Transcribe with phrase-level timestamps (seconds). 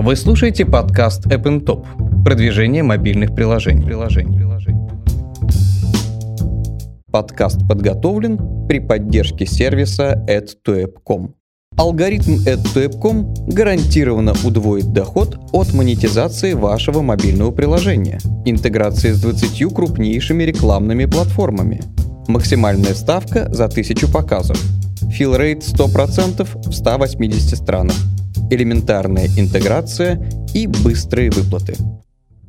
[0.00, 1.84] Вы слушаете подкаст App Top.
[2.22, 3.82] Продвижение мобильных приложений.
[3.82, 4.40] приложений.
[7.10, 8.38] Подкаст подготовлен
[8.68, 11.34] при поддержке сервиса add2app.com.
[11.76, 21.06] Алгоритм add2app.com гарантированно удвоит доход от монетизации вашего мобильного приложения, интеграции с 20 крупнейшими рекламными
[21.06, 21.82] платформами,
[22.28, 24.62] максимальная ставка за 1000 показов,
[25.10, 27.96] филрейт 100% в 180 странах,
[28.50, 30.20] элементарная интеграция
[30.54, 31.74] и быстрые выплаты.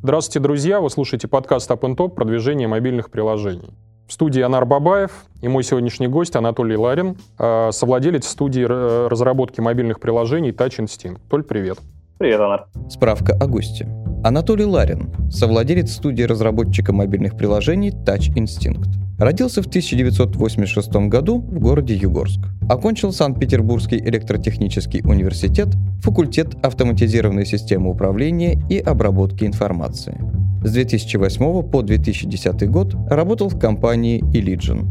[0.01, 0.79] Здравствуйте, друзья!
[0.79, 3.71] Вы слушаете подкаст Up Top «Продвижение мобильных приложений».
[4.07, 9.99] В студии Анар Бабаев и мой сегодняшний гость Анатолий Ларин, э, совладелец студии разработки мобильных
[9.99, 11.19] приложений Touch Instinct.
[11.29, 11.77] Толь, привет.
[12.17, 12.67] Привет, Анар.
[12.89, 13.87] Справка о госте.
[14.23, 19.08] Анатолий Ларин, совладелец студии разработчика мобильных приложений Touch Instinct.
[19.19, 22.39] Родился в 1986 году в городе Югорск.
[22.69, 25.67] Окончил Санкт-Петербургский электротехнический университет,
[26.01, 30.17] факультет автоматизированной системы управления и обработки информации.
[30.63, 34.87] С 2008 по 2010 год работал в компании Illigen.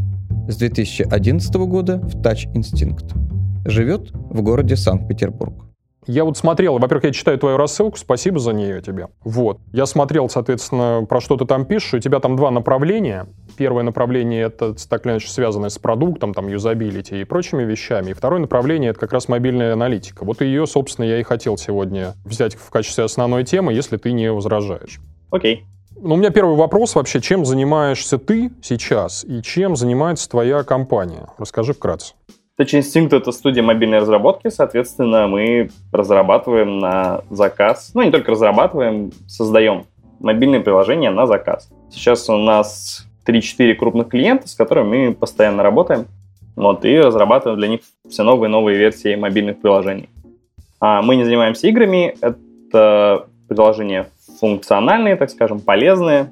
[0.47, 3.15] С 2011 года в Touch Instinct.
[3.67, 5.55] Живет в городе Санкт-Петербург.
[6.07, 9.09] Я вот смотрел, во-первых, я читаю твою рассылку, спасибо за нее тебе.
[9.25, 9.61] Вот.
[9.73, 11.93] Я смотрел, соответственно, про что ты там пишешь.
[11.93, 13.27] У тебя там два направления.
[13.59, 18.11] Первое направление— это так или иначе связанное с продуктом, там, юзабилити и прочими вещами.
[18.11, 20.25] И второе направление— это как раз мобильная аналитика.
[20.25, 24.31] Вот ее, собственно, я и хотел сегодня взять в качестве основной темы, если ты не
[24.31, 25.01] возражаешь.
[25.33, 25.65] Окей.
[26.01, 27.21] Ну, у меня первый вопрос вообще.
[27.21, 31.27] Чем занимаешься ты сейчас и чем занимается твоя компания?
[31.37, 32.15] Расскажи вкратце.
[32.61, 39.11] Touch Instinct— это студия мобильной разработки, соответственно, мы разрабатываем на заказ, ну, не только разрабатываем,
[39.27, 39.87] создаем
[40.21, 41.69] мобильные приложения на заказ.
[41.91, 46.07] Сейчас у нас 3-4 крупных клиента, с которыми мы постоянно работаем,
[46.57, 50.09] вот, и разрабатываем для них все новые новые версии мобильных приложений.
[50.81, 54.09] А мы не занимаемся играми, это приложения
[54.41, 56.31] функциональные, так скажем, полезные,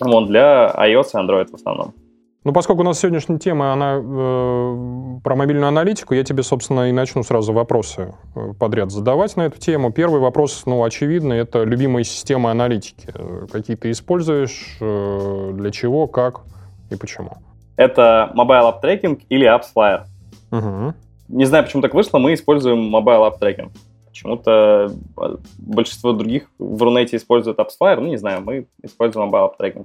[0.00, 1.94] вот, для iOS и Android в основном.
[2.42, 6.92] Ну, поскольку у нас сегодняшняя тема, она э, про мобильную аналитику, я тебе, собственно, и
[6.92, 9.92] начну сразу вопросы э, подряд задавать на эту тему.
[9.92, 13.12] Первый вопрос, ну, очевидный, это любимые системы аналитики.
[13.52, 16.40] Какие ты используешь, э, для чего, как
[16.88, 17.32] и почему?
[17.76, 20.04] Это Mobile App Tracking или AppsFlyer.
[20.50, 20.94] Угу.
[21.28, 23.70] Не знаю, почему так вышло, мы используем Mobile App Tracking.
[24.08, 29.52] Почему-то э, большинство других в Рунете используют AppsFlyer, ну, не знаю, мы используем Mobile App
[29.60, 29.84] Tracking.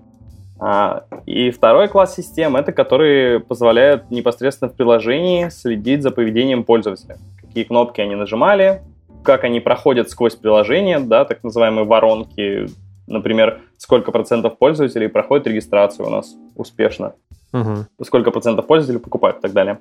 [0.59, 7.17] А, и второй класс систем— это которые позволяют непосредственно в приложении следить за поведением пользователя.
[7.41, 8.81] Какие кнопки они нажимали,
[9.23, 12.67] как они проходят сквозь приложение, да, так называемые воронки.
[13.07, 17.13] Например, сколько процентов пользователей проходит регистрацию у нас успешно,
[17.51, 17.85] угу.
[18.03, 19.79] сколько процентов пользователей покупают и так далее.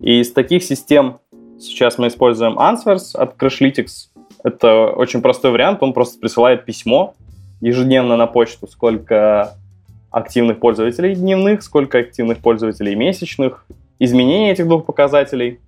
[0.00, 1.18] И из таких систем
[1.58, 4.08] сейчас мы используем Answers от Crashlytics.
[4.42, 7.14] Это очень простой вариант, он просто присылает письмо
[7.60, 9.56] ежедневно на почту, сколько
[10.10, 13.66] активных пользователей дневных, сколько активных пользователей месячных,
[13.98, 15.60] изменения этих двух показателей.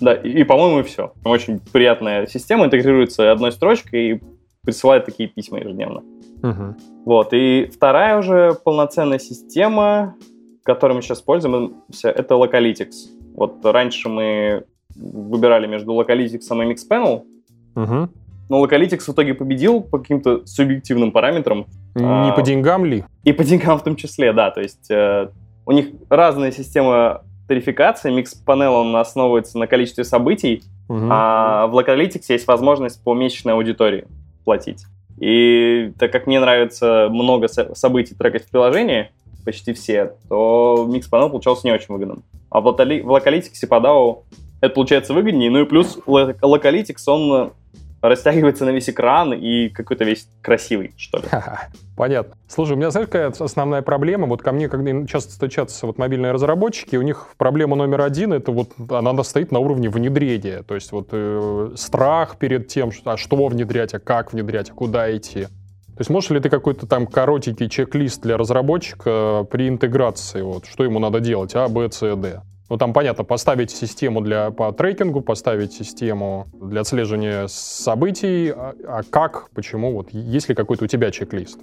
[0.00, 1.12] Да, и, и по-моему, все.
[1.24, 4.20] Очень приятная система, интегрируется одной строчкой и
[4.62, 6.02] присылает такие письма ежедневно.
[6.42, 6.76] Угу.
[7.04, 10.14] Вот, и вторая уже полноценная система,
[10.62, 13.10] которой мы сейчас пользуемся, это Localytics.
[13.34, 14.64] Вот раньше мы
[14.96, 17.24] выбирали между Localytics и Mixpanel,
[17.74, 18.08] угу.
[18.48, 23.04] Но Localytics в итоге победил по каким-то субъективным параметрам, не а, по деньгам ли?
[23.22, 24.50] И по деньгам в том числе, да.
[24.50, 25.28] То есть э,
[25.64, 28.12] у них разная система тарификации.
[28.46, 31.06] Panel он основывается на количестве событий, угу.
[31.10, 34.06] а в Localytics есть возможность по месячной аудитории
[34.44, 34.84] платить.
[35.20, 39.10] И так как мне нравится много событий трекать в приложении,
[39.44, 42.24] почти все, то Mix Panel получался не очень выгодным.
[42.50, 44.22] А в Localytics по DAO
[44.60, 45.50] это получается выгоднее.
[45.50, 47.52] Ну и плюс Localytics, он
[48.08, 51.24] растягивается на весь экран и какой-то весь красивый, что ли.
[51.96, 52.34] Понятно.
[52.48, 54.26] Слушай, у меня, знаешь, какая основная проблема?
[54.26, 58.52] Вот ко мне, когда часто стучатся вот мобильные разработчики, у них проблема номер один, это
[58.52, 60.62] вот она стоит на уровне внедрения.
[60.62, 64.74] То есть вот э, страх перед тем, что, а что внедрять, а как внедрять, а
[64.74, 65.44] куда идти.
[65.44, 70.84] То есть можешь ли ты какой-то там коротенький чек-лист для разработчика при интеграции, вот, что
[70.84, 72.42] ему надо делать, А, Б, С, Д?
[72.70, 78.50] Ну, там, понятно, поставить систему для, по трекингу, поставить систему для отслеживания событий.
[78.50, 79.92] А, а как, почему?
[79.92, 81.60] Вот есть ли какой-то у тебя чек-лист?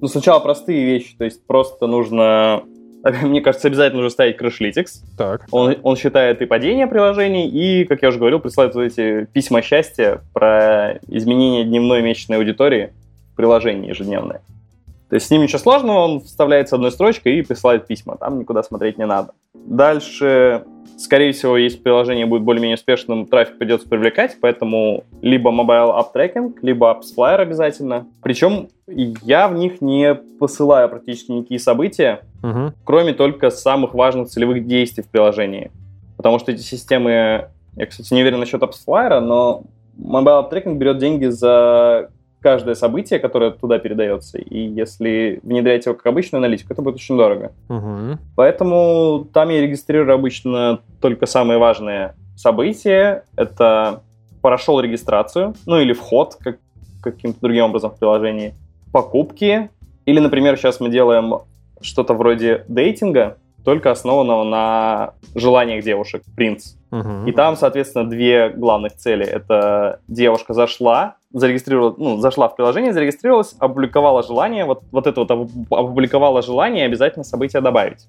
[0.00, 1.16] Ну, сначала простые вещи.
[1.16, 2.62] То есть просто нужно...
[3.22, 5.02] Мне кажется, обязательно нужно ставить Crashlytics.
[5.18, 5.46] Так.
[5.50, 9.60] Он, он считает и падение приложений, и, как я уже говорил, присылает вот эти письма
[9.60, 12.92] счастья про изменение дневной и месячной аудитории
[13.32, 14.40] в приложении ежедневное.
[15.10, 18.16] То есть с ним ничего сложного, он вставляет с одной строчкой и присылает письма.
[18.16, 19.32] Там никуда смотреть не надо.
[19.54, 20.64] Дальше,
[20.98, 26.54] скорее всего, если приложение будет более-менее успешным, трафик придется привлекать, поэтому либо mobile app tracking,
[26.62, 28.06] либо apps flyer обязательно.
[28.22, 32.72] Причем я в них не посылаю практически никакие события, угу.
[32.84, 35.70] кроме только самых важных целевых действий в приложении.
[36.16, 39.64] Потому что эти системы, я, кстати, не уверен насчет apps flyer, но
[39.98, 42.10] Mobile App Tracking берет деньги за
[42.44, 44.36] каждое событие, которое туда передается.
[44.36, 47.52] И если внедрять его как обычную аналитику, это будет очень дорого.
[47.70, 48.18] Угу.
[48.36, 53.24] Поэтому там я регистрирую обычно только самые важные события.
[53.34, 54.02] Это
[54.42, 56.58] прошел регистрацию, ну или вход как,
[57.02, 58.52] каким-то другим образом в приложении,
[58.92, 59.70] покупки,
[60.04, 61.36] или, например, сейчас мы делаем
[61.80, 66.74] что-то вроде дейтинга, только основанного на желаниях девушек, принц.
[66.94, 67.26] Угу.
[67.26, 69.26] И там, соответственно, две главных цели.
[69.26, 75.30] Это девушка зашла, зарегистрировала, ну, зашла в приложение, зарегистрировалась, опубликовала желание, вот, вот это вот
[75.70, 78.06] опубликовала желание, обязательно событие добавить.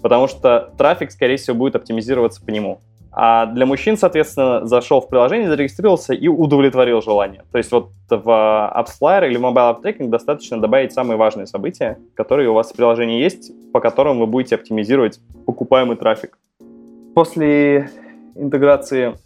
[0.00, 2.78] Потому что трафик, скорее всего, будет оптимизироваться по нему.
[3.12, 7.42] А для мужчин, соответственно, зашел в приложение, зарегистрировался и удовлетворил желание.
[7.50, 12.48] То есть вот в AppsFlyer или Mobile App Tracking достаточно добавить самые важные события, которые
[12.48, 16.38] у вас в приложении есть, по которым вы будете оптимизировать покупаемый трафик.
[17.16, 17.90] После
[18.40, 19.16] интеграции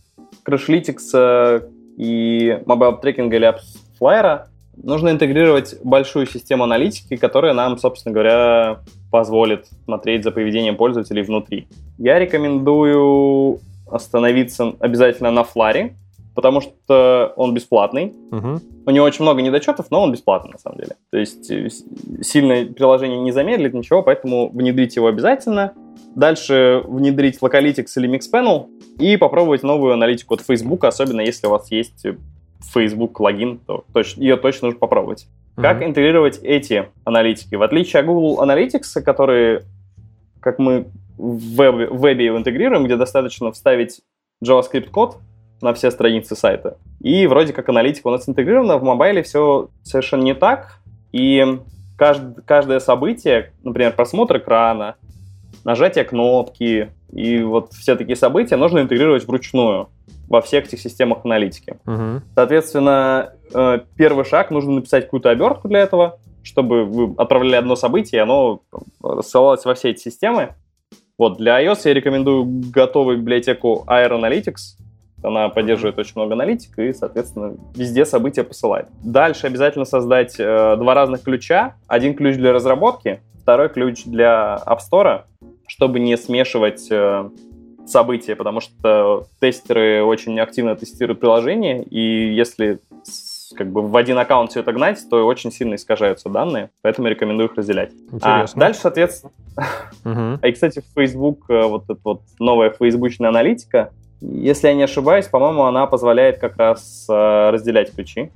[0.47, 1.61] Crashlytics э,
[1.97, 4.47] и Mobile Tracking или AppsFlyer
[4.77, 8.81] нужно интегрировать большую систему аналитики, которая нам, собственно говоря,
[9.11, 11.69] позволит смотреть за поведением пользователей внутри.
[11.99, 15.95] Я рекомендую остановиться обязательно на Фларе,
[16.35, 18.15] потому что он бесплатный.
[18.33, 18.61] Угу.
[18.87, 20.97] У него очень много недочетов, но он бесплатный на самом деле.
[21.11, 21.69] То есть э,
[22.23, 25.73] сильное приложение не замедлит ничего, поэтому внедрить его обязательно.
[26.15, 28.69] Дальше внедрить Localytics или Mixpanel
[28.99, 32.07] и попробовать новую аналитику от Facebook, особенно если у вас есть
[32.73, 35.27] Facebook логин, то точ- ее точно нужно попробовать.
[35.57, 35.63] Mm-hmm.
[35.63, 37.55] Как интегрировать эти аналитики?
[37.57, 39.63] В отличие от Google Analytics, которые,
[40.41, 40.87] как мы
[41.19, 44.01] в вебе, в вебе его интегрируем, где достаточно вставить
[44.45, 45.19] JavaScript код
[45.61, 46.77] на все страницы сайта.
[47.01, 50.81] И вроде как аналитика у нас интегрирована, в мобайле все совершенно не так.
[51.13, 51.59] И
[51.97, 54.97] кажд, каждое событие, например, просмотр экрана,
[55.65, 59.89] нажатие кнопки и вот все такие события нужно интегрировать вручную
[60.29, 61.77] во всех этих системах аналитики.
[61.87, 62.23] Угу.
[62.35, 68.19] Соответственно, э, первый шаг, нужно написать какую-то обертку для этого, чтобы вы отправляли одно событие,
[68.19, 68.61] и оно
[69.03, 70.55] рассылалось во все эти системы.
[71.17, 74.79] Вот, для iOS я рекомендую готовую библиотеку Air Analytics.
[75.23, 78.89] Она поддерживает очень много аналитик и, соответственно, везде события посылает.
[79.03, 81.77] Дальше обязательно создать э, два разных ключа.
[81.87, 85.23] Один ключ для разработки, второй ключ для App Store,
[85.75, 87.29] чтобы не смешивать э,
[87.85, 92.79] события, потому что тестеры очень активно тестируют приложение, и если
[93.57, 97.49] как бы в один аккаунт все это гнать, то очень сильно искажаются данные, поэтому рекомендую
[97.49, 97.91] их разделять.
[97.91, 98.45] А Интересно.
[98.55, 99.33] А дальше, соответственно...
[100.05, 100.47] Угу.
[100.47, 105.65] И, кстати, Facebook, э, вот эта вот новая фейсбучная аналитика, если я не ошибаюсь, по-моему,
[105.65, 108.31] она позволяет как раз э, разделять ключи.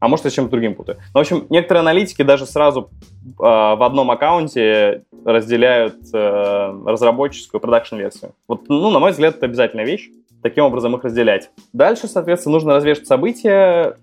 [0.00, 0.98] А может, я чем-то другим путаю.
[1.14, 2.90] Ну, в общем, некоторые аналитики даже сразу
[3.24, 8.32] э, в одном аккаунте разделяют э, разработческую продакшн-версию.
[8.46, 10.08] Вот, ну, на мой взгляд, это обязательная вещь.
[10.42, 11.50] Таким образом их разделять.
[11.72, 13.96] Дальше, соответственно, нужно развешивать события,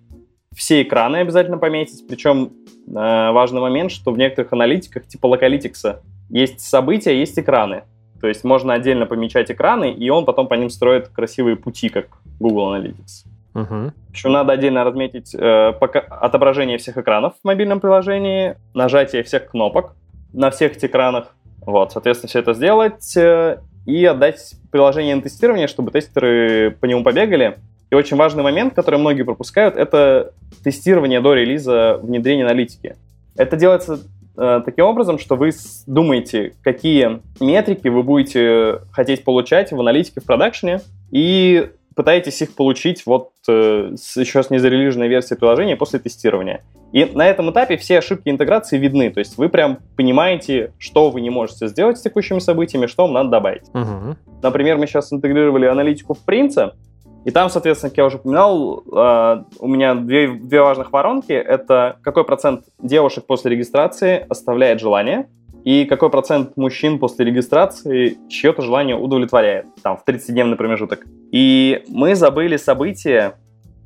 [0.56, 2.06] все экраны обязательно пометить.
[2.08, 2.52] Причем
[2.88, 6.00] э, важный момент, что в некоторых аналитиках, типа Localytics,
[6.30, 7.84] есть события, есть экраны.
[8.22, 12.08] То есть можно отдельно помечать экраны, и он потом по ним строит красивые пути, как
[12.40, 13.28] Google Analytics.
[13.56, 13.94] Угу.
[14.12, 19.96] Еще надо отдельно разметить э, пока, отображение всех экранов в мобильном приложении, нажатие всех кнопок
[20.34, 21.34] на всех этих экранах.
[21.62, 27.04] Вот, соответственно, все это сделать э, и отдать приложение на тестирование, чтобы тестеры по нему
[27.04, 27.58] побегали.
[27.90, 30.34] И очень важный момент, который многие пропускают, это
[30.64, 32.98] тестирование до релиза внедрения аналитики.
[33.38, 34.00] Это делается
[34.38, 35.52] э, таким образом, что вы
[35.88, 40.82] думаете, какие метрики вы будете хотеть получать в аналитике в продакшене,
[41.12, 46.62] и пытаетесь их получить вот э, с, еще с незарелиженной версии приложения после тестирования.
[46.92, 51.22] И на этом этапе все ошибки интеграции видны, то есть вы прям понимаете, что вы
[51.22, 53.68] не можете сделать с текущими событиями, что вам надо добавить.
[53.74, 54.18] Угу.
[54.44, 56.72] Например, мы сейчас интегрировали аналитику в Принце,
[57.26, 61.34] и там, соответственно, как я уже упоминал, э, у меня две, две важных воронки.
[61.34, 65.28] Это какой процент девушек после регистрации оставляет желание,
[65.66, 71.08] и какой процент мужчин после регистрации чье-то желание удовлетворяет, там, в 30-дневный промежуток.
[71.32, 73.34] И мы забыли событие,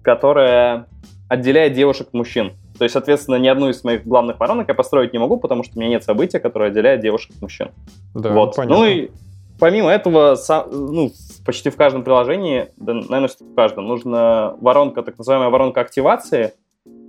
[0.04, 0.88] которое
[1.30, 2.52] отделяет девушек от мужчин.
[2.78, 5.78] То есть, соответственно, ни одну из моих главных воронок я построить не могу, потому что
[5.78, 7.72] у меня нет события, которое отделяет девушек от мужчин.
[8.14, 8.58] Да, вот.
[8.58, 8.78] понятно.
[8.78, 9.10] Ну и
[9.58, 10.38] помимо этого,
[10.72, 11.12] ну,
[11.46, 16.52] почти в каждом приложении, да, наверное, в каждом, нужна воронка, так называемая воронка активации.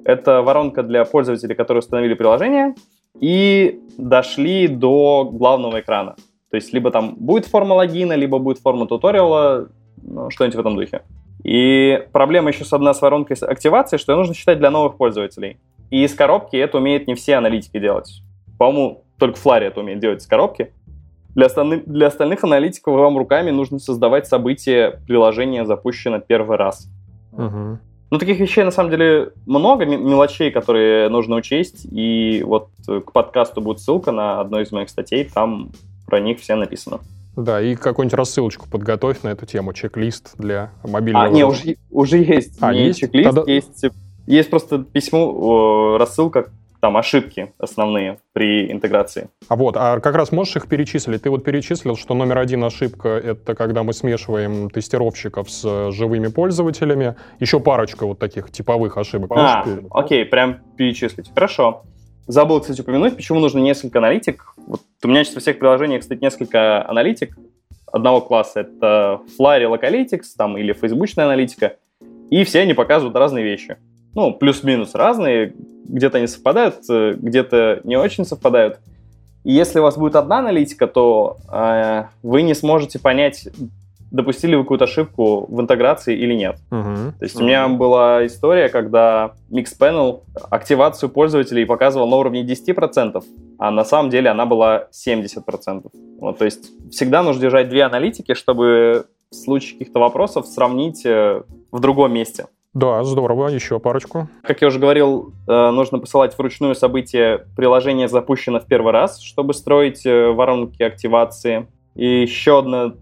[0.05, 2.75] Это воронка для пользователей, которые установили приложение,
[3.19, 6.17] и дошли до главного экрана.
[6.51, 9.69] То есть либо там будет форма логина, либо будет форма туториала,
[10.03, 11.03] ну, что-нибудь в этом духе.
[11.45, 15.59] И проблема еще с одной с воронкой активации, что ее нужно считать для новых пользователей.
[15.91, 18.23] И из коробки это умеют не все аналитики делать.
[18.59, 20.73] По-моему, только Флари это умеет делать из коробки.
[21.35, 26.91] Для остальных, для остальных аналитиков вам руками нужно создавать события приложения, запущено первый раз.
[27.33, 27.79] Угу.
[28.11, 31.87] Ну, таких вещей, на самом деле, много мелочей, которые нужно учесть.
[31.91, 35.71] И вот к подкасту будет ссылка на одну из моих статей, там
[36.07, 36.99] про них все написано.
[37.37, 41.27] Да, и какую-нибудь рассылочку подготовь на эту тему, чек-лист для мобильного...
[41.27, 42.59] А, не, уже, уже есть.
[42.61, 42.99] А, не есть?
[42.99, 43.53] чек-лист, Тогда...
[43.53, 43.85] есть,
[44.27, 46.51] есть просто письмо, рассылка
[46.81, 49.29] там ошибки основные при интеграции.
[49.49, 51.23] А вот, а как раз можешь их перечислить?
[51.23, 57.17] Ты вот перечислил, что номер один ошибка— это когда мы смешиваем тестировщиков с живыми пользователями.
[57.39, 59.31] Еще парочка вот таких типовых ошибок.
[59.35, 61.31] А, окей, прям перечислить.
[61.35, 61.85] Хорошо.
[62.27, 64.55] Забыл, кстати, упомянуть, почему нужно несколько аналитик.
[64.57, 67.37] Вот у меня сейчас во всех приложениях стоит несколько аналитик
[67.91, 68.61] одного класса.
[68.61, 71.77] Это Flyer Localytics там, или фейсбучная аналитика.
[72.31, 73.79] И все они показывают разные вещи.
[74.15, 75.55] Ну, плюс-минус разные
[75.89, 78.79] где-то они совпадают, э, где-то не очень совпадают.
[79.45, 83.49] И если у вас будет одна аналитика, то э, вы не сможете понять,
[84.11, 86.59] допустили вы какую-то ошибку в интеграции или нет.
[86.71, 87.13] Uh-huh.
[87.19, 87.43] То есть uh-huh.
[87.43, 93.23] у меня была история, когда Mixpanel активацию пользователей показывал на уровне 10%,
[93.59, 95.91] а на самом деле она была 70%.
[96.21, 101.43] Вот, то есть всегда нужно держать две аналитики, чтобы в случае каких-то вопросов сравнить э,
[101.71, 102.47] в другом месте.
[102.73, 103.49] Да, здорово.
[103.49, 104.29] Еще парочку.
[104.43, 109.55] Как я уже говорил, э, нужно посылать вручную события приложение запущено в первый раз, чтобы
[109.55, 111.67] строить э, воронки активации.
[111.97, 112.95] И еще одна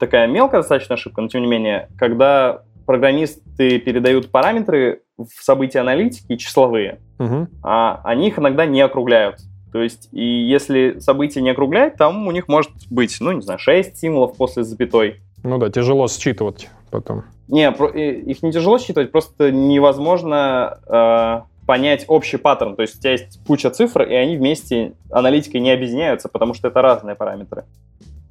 [0.00, 6.36] такая мелкая достаточно ошибка, но тем не менее, когда программисты передают параметры в события аналитики
[6.36, 7.48] числовые, угу.
[7.62, 9.40] а они их иногда не округляют.
[9.72, 13.58] То есть, и если событие не округлять, там у них может быть, ну, не знаю,
[13.58, 15.20] 6 символов после запятой.
[15.42, 17.24] Ну да, тяжело считывать потом.
[17.48, 22.76] Не, их не тяжело считывать, просто невозможно э, понять общий паттерн.
[22.76, 26.68] То есть у тебя есть куча цифр, и они вместе аналитикой не объединяются, потому что
[26.68, 27.64] это разные параметры.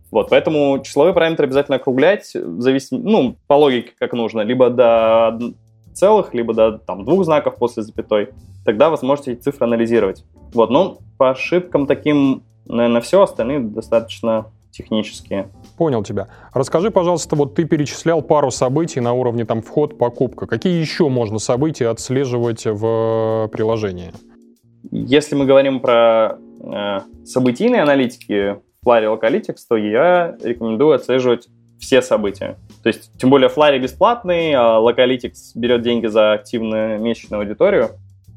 [0.10, 5.40] Вот, поэтому числовые параметры обязательно округлять, зависит, ну, по логике как нужно, либо до
[5.94, 8.30] целых, либо до там, двух знаков после запятой.
[8.66, 10.26] Тогда вы сможете эти цифры анализировать.
[10.54, 15.50] Вот, ну, по ошибкам таким, наверное, все, остальные достаточно технические.
[15.78, 16.28] Понял тебя.
[16.54, 20.48] Расскажи, пожалуйста, вот ты перечислял пару событий на уровне там вход, покупка.
[20.48, 24.12] Какие еще можно события отслеживать в приложении?
[24.92, 31.48] Если мы говорим про э, событийные аналитики в Flurry Localytics, то я рекомендую отслеживать
[31.80, 32.58] все события.
[32.84, 37.92] То есть, тем более, Flurry бесплатный, а Localytics берет деньги за активную месячную аудиторию.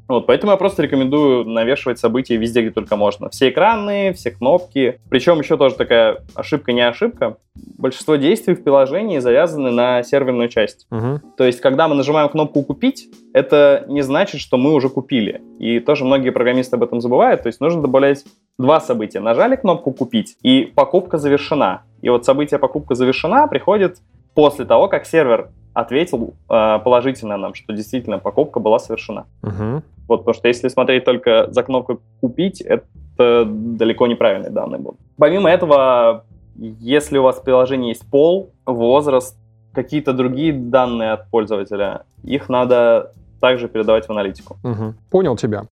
[0.09, 3.31] Вот, поэтому я просто рекомендую навешивать события везде, где только можно.
[3.31, 5.01] Все экраны, все кнопки.
[5.09, 7.39] Причем еще тоже такая ошибка не ошибка.
[7.79, 10.87] Большинство действий в приложении завязаны на серверную часть.
[10.91, 11.21] Угу.
[11.37, 15.43] То есть, когда мы нажимаем кнопку «Купить», это не значит, что мы уже купили.
[15.59, 17.43] И тоже многие программисты об этом забывают.
[17.43, 18.25] То есть, нужно добавлять
[18.59, 19.21] два события.
[19.21, 21.83] Нажали кнопку «Купить», и покупка завершена.
[22.03, 23.99] И вот событие «Покупка завершена» приходит
[24.35, 29.27] после того, как сервер ответил э, положительно нам, что действительно покупка была совершена.
[29.43, 29.83] Угу.
[30.09, 35.01] Вот, потому что если смотреть только за кнопкой «Купить», это далеко неправильные данные будут.
[35.19, 36.25] Помимо этого,
[36.57, 39.37] если у вас в приложении есть пол, возраст,
[39.73, 44.57] какие-то другие данные от пользователя, их надо также передавать в аналитику.
[44.63, 44.95] Угу.
[45.11, 45.65] Понял тебя.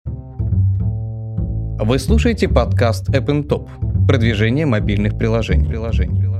[1.84, 3.68] Вы слушаете подкаст App Top.
[4.08, 5.68] Продвижение мобильных приложений.
[5.68, 6.31] приложений.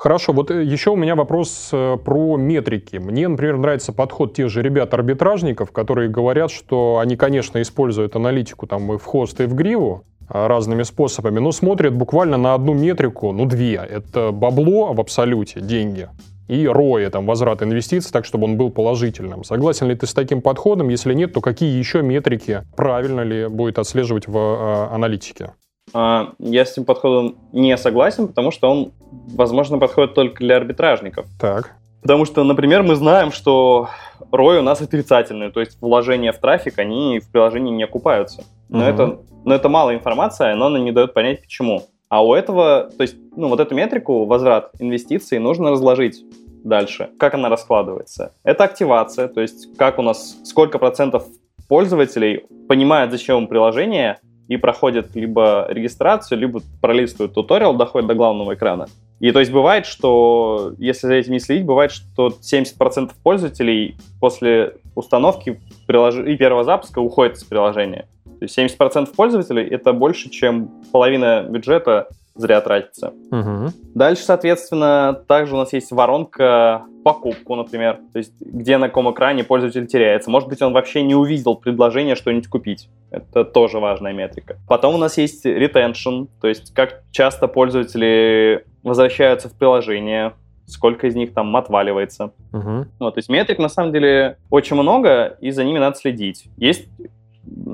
[0.00, 2.96] Хорошо, вот э, еще у меня вопрос э, про метрики.
[2.96, 8.94] Мне, например, нравится подход тех же ребят-арбитражников, которые говорят, что они, конечно, используют аналитику там
[8.94, 13.32] и в хост, и в гриву а, разными способами, но смотрят буквально на одну метрику,
[13.32, 13.74] ну две.
[13.74, 16.08] Это бабло в абсолюте, деньги,
[16.48, 19.44] и ROI, там, возврат инвестиций, так, чтобы он был положительным.
[19.44, 20.88] Согласен ли ты с таким подходом?
[20.88, 25.50] Если нет, то какие еще метрики правильно ли будет отслеживать в э, аналитике?
[25.92, 28.92] А, я с этим подходом не согласен, потому что он,
[29.34, 31.26] возможно, подходит только для арбитражников.
[31.38, 31.76] Так.
[32.02, 33.88] Потому что, например, мы знаем, что
[34.32, 38.44] ROI у нас отрицательный, то есть вложения в трафик, они в приложении не окупаются.
[38.68, 38.86] Но, угу.
[38.86, 41.86] это, но это мало информации, но она не дает понять, почему.
[42.08, 46.24] А у этого, то есть, ну, вот эту метрику, возврат инвестиций, нужно разложить
[46.64, 47.10] дальше.
[47.18, 48.32] Как она раскладывается?
[48.42, 51.24] Это активация, то есть как у нас, сколько процентов
[51.68, 54.18] пользователей понимают, зачем приложение,
[54.50, 58.88] и проходят либо регистрацию, либо пролистывают туториал, доходят до главного экрана.
[59.20, 64.74] И то есть бывает, что, если за этим не следить, бывает, что 70% пользователей после
[64.96, 66.16] установки прилож...
[66.16, 68.08] и первого запуска уходят из приложения.
[68.24, 73.12] То есть 70% пользователей— это больше, чем половина бюджета зря тратится.
[73.30, 73.72] Угу.
[73.94, 79.44] Дальше, соответственно, также у нас есть воронка покупку, например, то есть где на каком экране
[79.44, 80.30] пользователь теряется.
[80.30, 82.88] Может быть, он вообще не увидел предложение что-нибудь купить.
[83.10, 84.58] Это тоже важная метрика.
[84.68, 90.34] Потом у нас есть retention, то есть как часто пользователи возвращаются в приложение,
[90.66, 92.32] сколько из них там отваливается.
[92.52, 92.86] Угу.
[93.00, 96.48] Вот, то есть метрик на самом деле очень много, и за ними надо следить.
[96.56, 96.88] Есть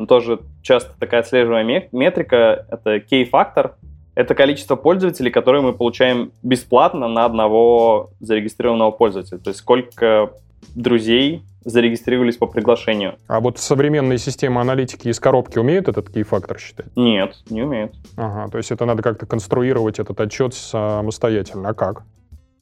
[0.08, 3.74] тоже часто такая отслеживаемая метрика, это key-фактор,
[4.16, 9.38] это количество пользователей, которые мы получаем бесплатно на одного зарегистрированного пользователя.
[9.38, 10.32] То есть сколько
[10.74, 13.16] друзей зарегистрировались по приглашению.
[13.28, 16.86] А вот современные системы аналитики из коробки умеют этот кей-фактор считать?
[16.96, 17.92] Нет, не умеют.
[18.16, 21.68] Ага, то есть это надо как-то конструировать этот отчет самостоятельно.
[21.68, 22.04] А как?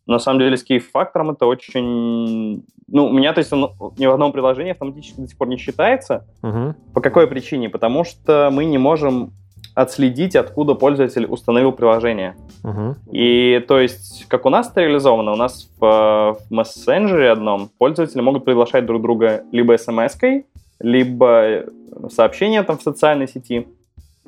[0.06, 2.64] На самом деле с кей-фактором это очень...
[2.88, 5.56] Ну, у меня, то есть, он ни в одном приложении автоматически до сих пор не
[5.56, 6.26] считается.
[6.42, 6.74] Угу.
[6.94, 7.70] По какой причине?
[7.70, 9.32] Потому что мы не можем
[9.74, 12.36] отследить, откуда пользователь установил приложение.
[12.62, 12.94] Uh-huh.
[13.10, 18.20] И то есть, как у нас это реализовано, у нас в, в мессенджере одном пользователи
[18.20, 20.46] могут приглашать друг друга либо смс-кой,
[20.78, 21.64] либо
[22.08, 23.66] сообщение там в социальной сети.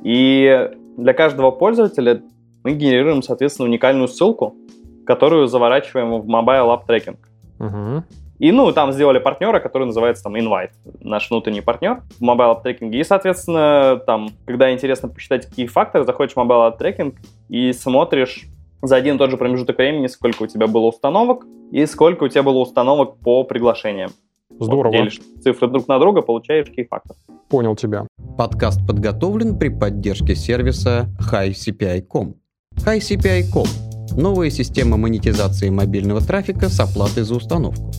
[0.02, 2.22] И для каждого пользователя
[2.64, 4.56] мы генерируем, соответственно, уникальную ссылку,
[5.06, 7.16] которую заворачиваем в Mobile App Tracking.
[7.58, 8.02] Uh-huh.
[8.38, 12.64] И, ну, там сделали партнера, который называется там Invite, наш внутренний партнер в Mobile App
[12.64, 12.90] Tracking.
[12.90, 17.14] И, соответственно, там, когда интересно посчитать, какие факторы, заходишь в Mobile App Tracking
[17.48, 18.46] и смотришь
[18.82, 22.28] за один и тот же промежуток времени, сколько у тебя было установок и сколько у
[22.28, 24.10] тебя было установок по приглашениям.
[24.50, 24.92] Здорово.
[24.92, 27.16] Вот, делишь цифры друг на друга, получаешь кей-фактор.
[27.48, 28.06] Понял тебя.
[28.36, 32.34] Подкаст подготовлен при поддержке сервиса HiCPI.com.
[32.76, 33.66] HiCPI.com–
[34.16, 37.92] новая система монетизации мобильного трафика с оплатой за установку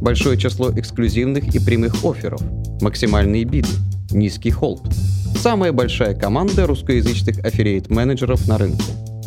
[0.00, 2.42] большое число эксклюзивных и прямых офферов,
[2.80, 3.68] максимальные биды,
[4.10, 4.82] низкий холд.
[5.36, 8.84] Самая большая команда русскоязычных аффилиейт-менеджеров на рынке.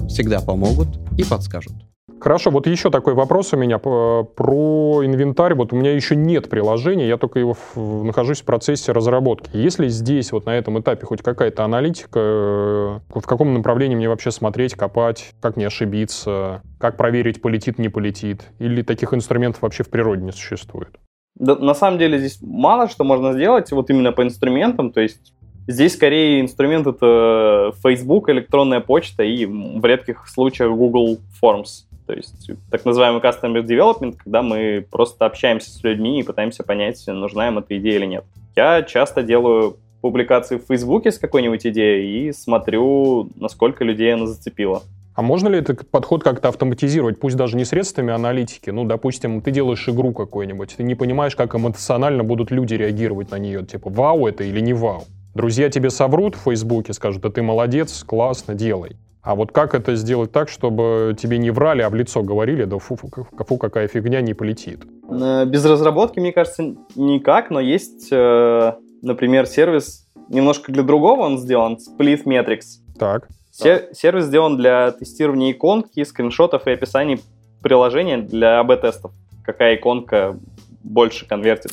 [0.08, 1.74] Всегда помогут и подскажут.
[2.20, 5.56] Хорошо, вот еще такой вопрос у меня про инвентарь.
[5.56, 9.50] Вот у меня еще нет приложения, я только его в, нахожусь в процессе разработки.
[9.54, 14.32] Если здесь вот на этом этапе хоть какая-то аналитика, э, в каком направлении мне вообще
[14.32, 19.90] смотреть, копать, как не ошибиться, как проверить, полетит, не полетит, или таких инструментов вообще в
[19.90, 21.00] природе не существует?
[21.36, 25.34] Да, на самом деле здесь мало что можно сделать вот именно по инструментам, то есть
[25.66, 31.86] Здесь скорее инструмент это Facebook, электронная почта и в редких случаях Google Forms.
[32.06, 37.04] То есть так называемый customer development, когда мы просто общаемся с людьми и пытаемся понять,
[37.08, 38.26] нужна им эта идея или нет.
[38.56, 44.84] Я часто делаю публикации в Фейсбуке с какой-нибудь идеей и смотрю, насколько людей она зацепила.
[45.16, 48.72] А можно ли этот подход как-то автоматизировать, пусть даже не средствами аналитики?
[48.72, 53.38] Ну, допустим, ты делаешь игру какую-нибудь, ты не понимаешь, как эмоционально будут люди реагировать на
[53.38, 55.04] нее, типа, вау это или не вау.
[55.36, 58.98] Друзья тебе соврут в Фейсбуке, скажут, да ты молодец, классно, делай.
[59.24, 62.78] А вот как это сделать так, чтобы тебе не врали, а в лицо говорили, да
[62.78, 64.82] фу, фу, фу какая фигня, не полетит?
[65.10, 71.78] Без разработки, мне кажется, никак, но есть, э, например, сервис немножко для другого он сделан,
[71.78, 72.82] Split Metrics.
[73.00, 73.30] Так.
[73.52, 77.22] Сер- сервис сделан для тестирования иконки, скриншотов и описаний
[77.62, 79.12] приложения для АБ-тестов.
[79.46, 80.38] Какая иконка
[80.84, 81.72] больше конвертит.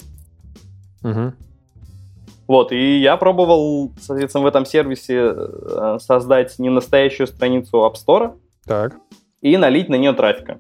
[1.02, 1.32] Угу.
[2.50, 8.32] Вот, и я пробовал, соответственно, в этом сервисе э, создать не настоящую страницу App Store
[8.66, 8.96] так.
[9.40, 10.58] и налить на нее трафика.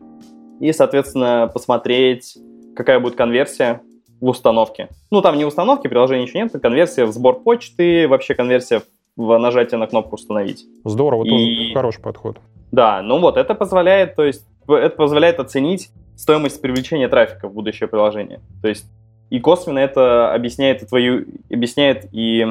[0.60, 2.38] И, соответственно, посмотреть,
[2.76, 3.80] какая будет конверсия
[4.20, 4.88] в установке.
[5.10, 8.82] Ну, там не установки, приложения еще нет, конверсия в сбор почты, вообще конверсия
[9.16, 10.66] в нажатие на кнопку «Установить».
[10.84, 11.28] Здорово, и...
[11.28, 12.36] тоже хороший подход.
[12.70, 17.88] Да, ну вот, это позволяет, то есть, это позволяет оценить стоимость привлечения трафика в будущее
[17.88, 18.38] приложение.
[18.62, 18.86] То есть
[19.30, 22.46] и косвенно это объясняет и твою, объясняет и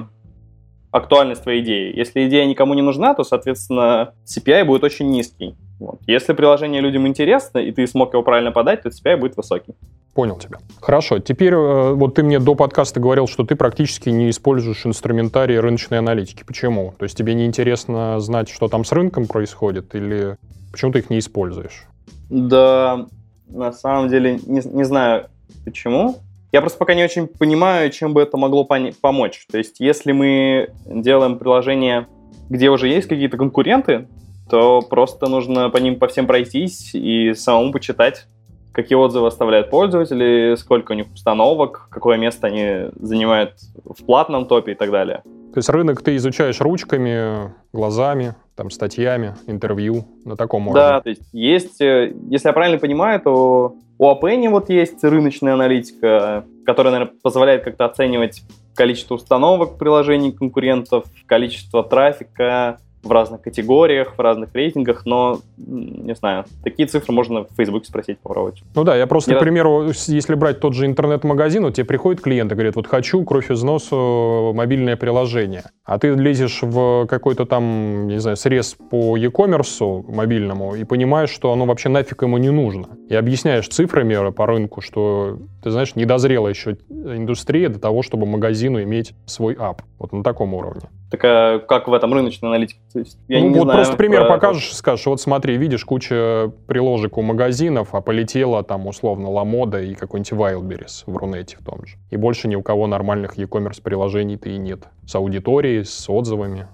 [0.91, 1.95] актуальность твоей идеи.
[1.95, 5.55] Если идея никому не нужна, то, соответственно, CPI будет очень низкий.
[5.79, 5.99] Вот.
[6.07, 9.75] Если приложение людям интересно, и ты смог его правильно подать, то CPI будет высокий.
[10.13, 10.57] Понял тебя.
[10.81, 11.19] Хорошо.
[11.19, 15.99] Теперь э, вот ты мне до подкаста говорил, что ты практически не используешь инструментарий рыночной
[15.99, 16.43] аналитики.
[16.43, 16.93] Почему?
[16.97, 20.37] То есть тебе не интересно знать, что там с рынком происходит, или
[20.71, 21.85] почему ты их не используешь?
[22.29, 23.05] Да,
[23.47, 25.27] на самом деле не, не знаю
[25.63, 26.17] почему.
[26.51, 28.67] Я просто пока не очень понимаю, чем бы это могло
[29.01, 29.45] помочь.
[29.51, 32.07] То есть, если мы делаем приложение,
[32.49, 34.07] где уже есть какие-то конкуренты,
[34.49, 38.25] то просто нужно по ним по всем пройтись и самому почитать,
[38.71, 43.53] какие отзывы оставляют пользователи, сколько у них установок, какое место они занимают
[43.85, 45.21] в платном топе и так далее.
[45.53, 50.81] То есть рынок ты изучаешь ручками, глазами, там, статьями, интервью на таком уровне.
[50.81, 55.53] Да, то есть есть, э, если я правильно понимаю, то у Apple вот есть рыночная
[55.53, 58.43] аналитика, которая, наверное, позволяет как-то оценивать
[58.75, 66.45] количество установок приложений конкурентов, количество трафика, в разных категориях, в разных рейтингах, но, не знаю,
[66.63, 68.61] такие цифры можно в Facebook спросить, попробовать.
[68.75, 72.51] Ну да, я просто, к примеру, если брать тот же интернет-магазин, вот тебе приходит клиент
[72.51, 78.07] и говорит, вот хочу кровь из носу мобильное приложение, а ты лезешь в какой-то там,
[78.07, 82.87] не знаю, срез по e-commerce мобильному и понимаешь, что оно вообще нафиг ему не нужно.
[83.09, 88.25] И объясняешь цифрами по рынку, что, ты знаешь, не дозрела еще индустрия до того, чтобы
[88.25, 89.81] магазину иметь свой ап.
[89.97, 90.89] Вот на таком уровне.
[91.09, 92.79] Так а как в этом рыночной аналитике?
[92.93, 94.35] То есть, я ну, не вот знаю, просто пример про...
[94.35, 99.95] покажешь, скажешь, вот смотри, видишь куча приложек у магазинов, а полетела там условно Ламода и
[99.95, 101.97] какой-нибудь Wildberries в Рунете в том же.
[102.11, 104.83] И больше ни у кого нормальных e-commerce приложений-то и нет.
[105.07, 106.67] С аудиторией, с отзывами.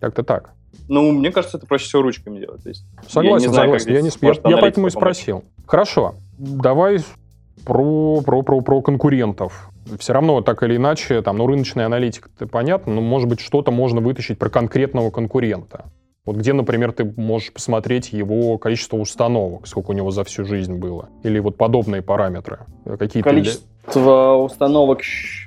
[0.00, 0.50] Как-то так.
[0.88, 2.62] Ну, мне кажется, это проще всего ручками делать.
[2.62, 3.92] То есть, согласен, я не знаю, согласен.
[3.92, 5.44] Я, не, я, я поэтому и спросил.
[5.66, 6.14] Хорошо.
[6.38, 6.98] Давай
[7.64, 12.46] про, про, про, про конкурентов все равно так или иначе, там, ну, рыночная аналитика, это
[12.46, 15.86] понятно, но, может быть, что-то можно вытащить про конкретного конкурента.
[16.24, 20.78] Вот где, например, ты можешь посмотреть его количество установок, сколько у него за всю жизнь
[20.78, 22.60] было, или вот подобные параметры.
[22.84, 25.00] Какие-то количество установок,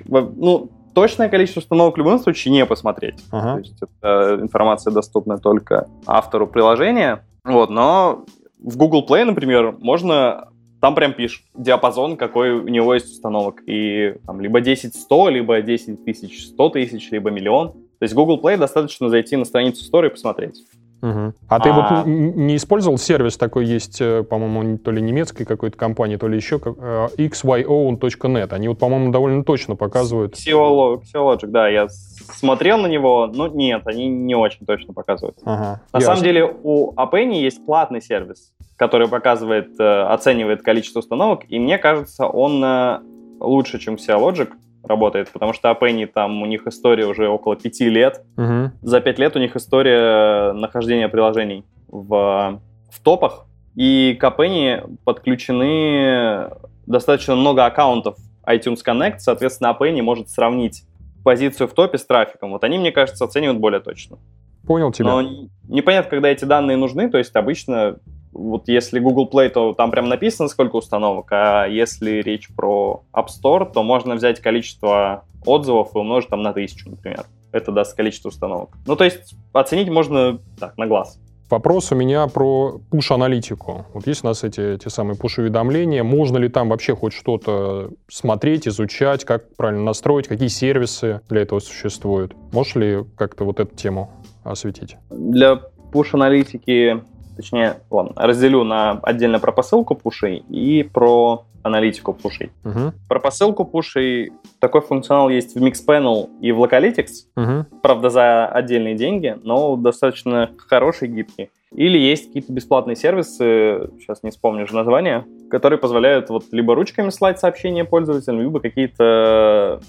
[0.06, 3.24] ну, точное количество установок в любом случае не посмотреть.
[3.30, 3.54] Ага.
[3.54, 7.24] То есть это информация доступна только автору приложения.
[7.44, 8.24] Вот, но
[8.62, 10.48] в Google Play, например, можно
[10.80, 13.62] там прям пишут диапазон, какой у него есть установок.
[13.66, 17.72] И там либо 10-100, либо 10 тысяч 100 тысяч, либо миллион.
[17.72, 20.64] То есть Google Play достаточно зайти на страницу Store и посмотреть.
[21.00, 21.32] Угу.
[21.48, 25.76] А, а ты вот не использовал сервис такой есть, э, по-моему, то ли немецкой какой-то
[25.76, 28.52] компании, то ли еще э, xyown.net.
[28.52, 30.34] Они вот, по-моему, довольно точно показывают.
[30.34, 35.38] Xeologic, да, я смотрел на него, но нет, они не очень точно показывают.
[35.44, 36.14] Ага, на ясно.
[36.14, 41.78] самом деле у Apple есть платный сервис, который показывает, э, оценивает количество установок, и мне
[41.78, 43.00] кажется, он э,
[43.40, 44.52] лучше, чем Xeologic
[44.84, 48.24] работает, потому что Apple там у них история уже около пяти лет.
[48.36, 48.70] Угу.
[48.82, 52.60] За пять лет у них история нахождения приложений в,
[52.90, 56.50] в топах, и к Apple подключены
[56.86, 60.84] достаточно много аккаунтов iTunes Connect, соответственно, Apple может сравнить
[61.24, 62.52] позицию в топе с трафиком.
[62.52, 64.18] Вот они, мне кажется, оценивают более точно.
[64.66, 65.06] Понял тебя.
[65.06, 67.98] Но непонятно, когда эти данные нужны, то есть обычно
[68.38, 73.26] вот если Google Play, то там прям написано, сколько установок, а если речь про App
[73.26, 77.24] Store, то можно взять количество отзывов и умножить там на тысячу, например.
[77.52, 78.70] Это даст количество установок.
[78.86, 81.18] Ну, то есть оценить можно так, на глаз.
[81.50, 83.86] Вопрос у меня про push-аналитику.
[83.94, 86.02] Вот есть у нас эти, эти самые push-уведомления.
[86.02, 91.60] Можно ли там вообще хоть что-то смотреть, изучать, как правильно настроить, какие сервисы для этого
[91.60, 92.34] существуют?
[92.52, 94.10] Можешь ли как-то вот эту тему
[94.44, 94.96] осветить?
[95.08, 97.02] Для push-аналитики
[97.38, 102.50] точнее, ладно, разделю на отдельно про посылку пушей и про аналитику пушей.
[102.64, 102.92] Uh-huh.
[103.08, 107.64] Про посылку пушей такой функционал есть в Mixpanel и в Localytics, uh-huh.
[107.80, 111.50] правда, за отдельные деньги, но достаточно хороший, гибкий.
[111.72, 117.10] Или есть какие-то бесплатные сервисы, сейчас не вспомню же название, которые позволяют вот либо ручками
[117.10, 119.80] слать сообщения пользователям, либо какие-то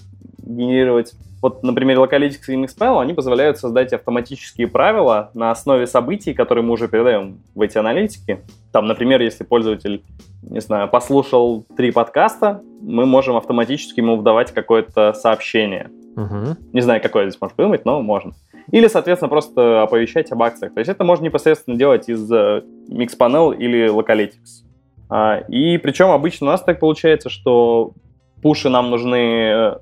[0.49, 6.65] генерировать вот, например, Localytics и Mixpanel, они позволяют создать автоматические правила на основе событий, которые
[6.65, 8.41] мы уже передаем в эти аналитики.
[8.73, 10.03] Там, например, если пользователь,
[10.43, 15.89] не знаю, послушал три подкаста, мы можем автоматически ему выдавать какое-то сообщение.
[16.17, 16.57] Угу.
[16.73, 18.33] Не знаю, какое здесь может придумать, но можно.
[18.71, 20.73] Или, соответственно, просто оповещать об акциях.
[20.73, 24.65] То есть это можно непосредственно делать из э, Mixpanel или Localytics.
[25.09, 27.93] А, и причем обычно у нас так получается, что
[28.41, 29.77] пуши нам нужны э,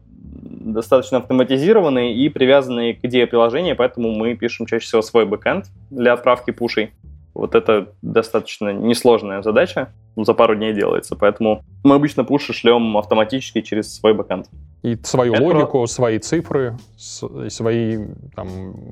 [0.73, 6.13] достаточно автоматизированные и привязанные к идее приложения, поэтому мы пишем чаще всего свой бэкэнд для
[6.13, 6.91] отправки пушей.
[7.33, 13.61] Вот это достаточно несложная задача, за пару дней делается, поэтому мы обычно пуши шлем автоматически
[13.61, 14.47] через свой бэкэнд.
[14.81, 15.87] И свою это логику, про...
[15.87, 18.47] свои цифры, свои там,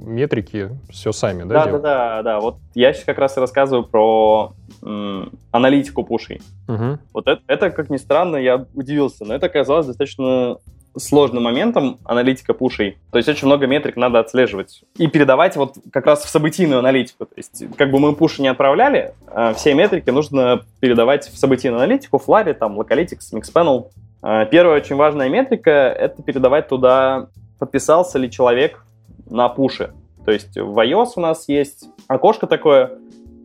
[0.05, 1.65] метрики, все сами, да?
[1.65, 2.39] Да, да, да, да.
[2.39, 6.41] Вот я сейчас как раз и рассказываю про м, аналитику пушей.
[6.67, 6.99] Угу.
[7.13, 10.57] Вот это, это, как ни странно, я удивился, но это оказалось достаточно
[10.97, 12.97] сложным моментом аналитика пушей.
[13.11, 14.83] То есть очень много метрик надо отслеживать.
[14.97, 17.25] И передавать вот как раз в событийную аналитику.
[17.25, 21.81] То есть как бы мы пуши не отправляли, а все метрики нужно передавать в событийную
[21.81, 23.87] аналитику, Flurry, там, Localytics, Mixpanel.
[24.21, 27.27] А, первая очень важная метрика— это передавать туда,
[27.59, 28.83] подписался ли человек
[29.29, 29.91] на пуши.
[30.25, 32.91] То есть в iOS у нас есть окошко такое,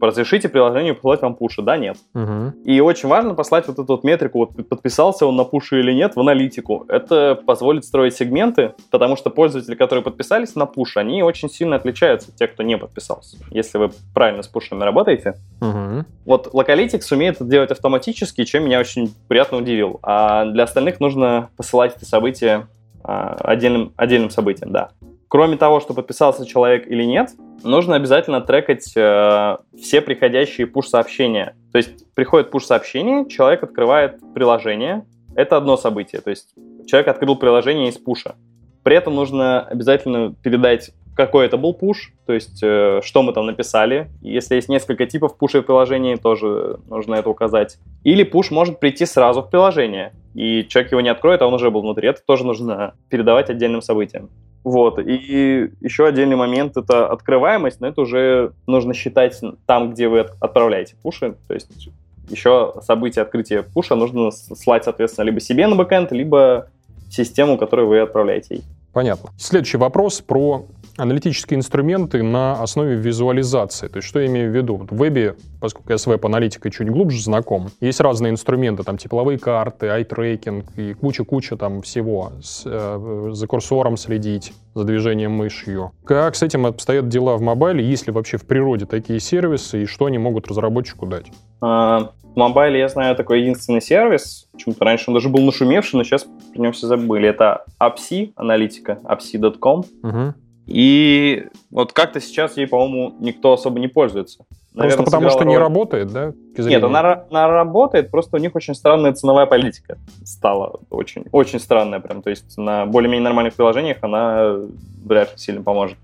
[0.07, 1.97] разрешите приложению посылать вам пуши, да, нет.
[2.15, 2.63] Угу.
[2.65, 6.17] И очень важно послать вот эту вот метрику, вот подписался он на пуши или нет,
[6.17, 6.85] в аналитику.
[6.89, 12.31] Это позволит строить сегменты, потому что пользователи, которые подписались на пуш, они очень сильно отличаются
[12.31, 13.37] от тех, кто не подписался.
[13.51, 15.35] Если вы правильно с пушами работаете.
[15.61, 16.05] Угу.
[16.27, 20.01] Вот Localytics умеет это делать автоматически, чем меня очень приятно удивил.
[20.03, 22.67] А для остальных нужно посылать это событие
[23.03, 24.91] а, отдельным, отдельным событием, да.
[25.31, 27.31] Кроме того, что подписался человек или нет,
[27.63, 31.55] нужно обязательно трекать э, все приходящие push-сообщения.
[31.71, 36.21] То есть приходит push-сообщение, человек открывает приложение, это одно событие.
[36.21, 36.53] То есть
[36.85, 38.35] человек открыл приложение из пуша.
[38.83, 43.47] При этом нужно обязательно передать, какой это был пуш, то есть э, что мы там
[43.47, 44.11] написали.
[44.23, 47.79] Если есть несколько типов пуша в приложении, тоже нужно это указать.
[48.03, 51.71] Или пуш может прийти сразу в приложение, и человек его не откроет, а он уже
[51.71, 52.09] был внутри.
[52.09, 54.29] Это тоже нужно передавать отдельным событиям.
[54.63, 54.99] Вот.
[54.99, 60.97] И еще отдельный момент— это открываемость, но это уже нужно считать там, где вы отправляете
[61.03, 61.37] пуши.
[61.49, 61.89] То есть
[62.29, 66.69] еще событие открытия пуша нужно слать, соответственно, либо себе на бэкэнд, либо
[67.11, 68.65] систему, которую вы отправляете ей.
[68.93, 69.31] Понятно.
[69.39, 73.89] Следующий вопрос про аналитические инструменты на основе визуализации.
[73.89, 74.77] То есть что я имею в виду?
[74.77, 79.87] В вебе, поскольку я с веб-аналитикой чуть глубже знаком, есть разные инструменты, там тепловые карты,
[79.89, 82.33] ай-трекинг и куча-куча там всего.
[82.43, 85.93] С, э, за курсором следить, за движением мышью.
[86.05, 87.85] Как с этим обстоят дела в мобайле?
[87.85, 91.27] Есть ли вообще в природе такие сервисы и что они могут разработчику дать?
[91.61, 96.05] А, в мобайле я знаю такой единственный сервис, почему-то раньше он даже был нашумевший, но
[96.05, 97.29] сейчас про него все забыли.
[97.29, 99.85] Это APSI, аналитика, apsi.com.
[100.03, 100.35] Угу.
[100.67, 104.45] И вот как-то сейчас ей, по-моему, никто особо не пользуется.
[104.73, 105.49] Наверное, просто потому что роль...
[105.49, 106.33] не работает, да?
[106.57, 110.79] Нет, она, она работает, просто у них очень странная ценовая политика стала.
[110.91, 112.23] Очень, очень странная прям.
[112.23, 114.59] То есть на более-менее нормальных приложениях она
[115.05, 115.99] вряд ли сильно поможет.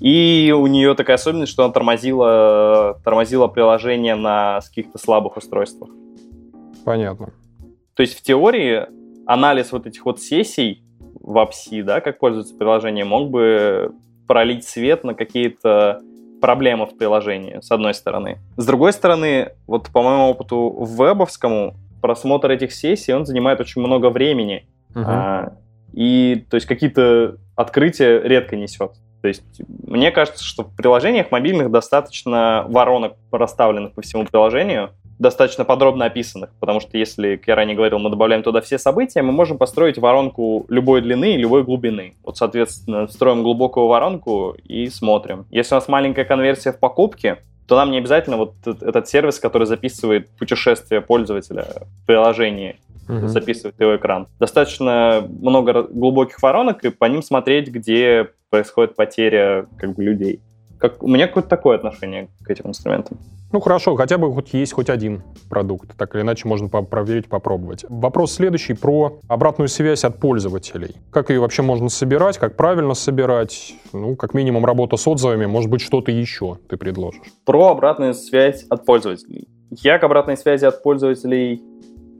[0.00, 5.90] И у нее такая особенность, что она тормозила, тормозила приложение на каких-то слабых устройствах.
[6.84, 7.32] Понятно.
[7.94, 8.86] То есть в теории
[9.26, 10.82] анализ вот этих вот сессий
[11.20, 13.92] в APSI, да, как пользуется приложением, мог бы
[14.26, 16.00] пролить свет на какие-то
[16.40, 18.38] проблемы в приложении, с одной стороны.
[18.56, 24.10] С другой стороны, вот по моему опыту вебовскому, просмотр этих сессий, он занимает очень много
[24.10, 24.66] времени.
[24.94, 25.04] Uh-huh.
[25.06, 25.52] А,
[25.92, 28.92] и, то есть, какие-то открытия редко несет.
[29.20, 35.64] То есть, мне кажется, что в приложениях мобильных достаточно воронок расставленных по всему приложению, достаточно
[35.64, 39.32] подробно описанных, потому что если, как я ранее говорил, мы добавляем туда все события, мы
[39.32, 42.14] можем построить воронку любой длины и любой глубины.
[42.22, 45.46] Вот, соответственно, строим глубокую воронку и смотрим.
[45.50, 49.66] Если у нас маленькая конверсия в покупке, то нам не обязательно вот этот сервис, который
[49.66, 51.66] записывает путешествие пользователя
[52.02, 52.76] в приложении,
[53.08, 53.28] uh-huh.
[53.28, 54.26] записывает его экран.
[54.40, 60.40] Достаточно много глубоких воронок, и по ним смотреть, где происходит потеря как бы людей.
[60.78, 63.18] Как, у меня какое-то такое отношение к этим инструментам.
[63.50, 65.96] Ну хорошо, хотя бы хоть есть хоть один продукт.
[65.96, 67.84] Так или иначе можно проверить, попробовать.
[67.88, 70.96] Вопрос следующий про обратную связь от пользователей.
[71.10, 73.74] Как ее вообще можно собирать, как правильно собирать?
[73.92, 77.22] Ну, как минимум работа с отзывами, может быть, что-то еще ты предложишь.
[77.44, 79.48] Про обратную связь от пользователей.
[79.70, 81.62] Я к обратной связи от пользователей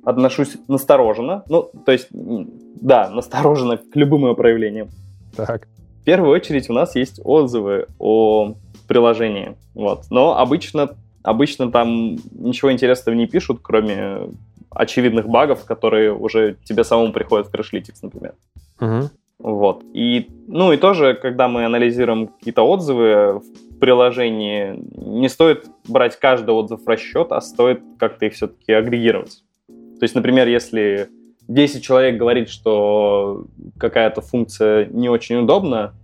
[0.05, 1.45] отношусь настороженно.
[1.49, 4.89] Ну, то есть, да, настороженно к любым ее проявлениям.
[5.37, 5.69] Так.
[6.09, 8.55] В первую очередь у нас есть отзывы о
[8.87, 9.57] приложении.
[9.75, 10.05] Вот.
[10.09, 14.31] Но обычно Обычно там ничего интересного не пишут, кроме
[14.71, 18.35] очевидных багов, которые уже тебе самому приходят в Crashlytics, например.
[18.81, 19.11] Угу.
[19.41, 19.85] Вот.
[19.93, 26.55] И, ну и тоже, когда мы анализируем какие-то отзывы в приложении, не стоит брать каждый
[26.55, 29.43] отзыв в расчет, а стоит как-то их все-таки агрегировать.
[29.67, 31.11] То есть, например, если
[31.49, 33.47] 10 человек говорит, что
[33.79, 35.95] какая-то функция не очень удобна,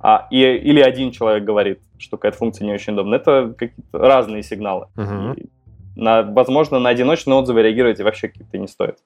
[0.00, 3.16] а, и, или один человек говорит, что какая-то функция не очень удобна.
[3.16, 4.86] Это какие-то разные сигналы.
[4.96, 5.48] Uh-huh.
[5.96, 8.98] на, возможно, на одиночные отзывы реагировать вообще какие-то не стоит.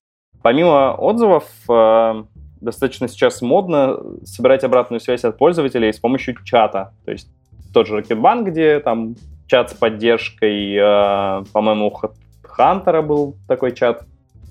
[0.42, 2.24] Помимо отзывов, э,
[2.60, 6.92] достаточно сейчас модно собирать обратную связь от пользователей с помощью чата.
[7.04, 7.28] То есть
[7.72, 9.16] тот же Rocketbank, где там
[9.46, 12.00] чат с поддержкой, э, по-моему, у
[12.42, 14.04] Хантера был такой чат.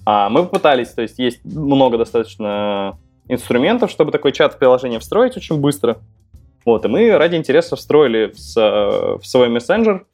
[0.05, 5.37] А мы попытались, то есть есть много достаточно инструментов, чтобы такой чат в приложение встроить
[5.37, 5.97] очень быстро.
[6.65, 10.05] Вот, и мы ради интереса встроили в, в свой мессенджер